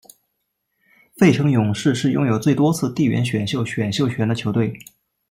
[1.19, 4.73] 费城勇士是拥有最多次地缘选秀选秀权的球队。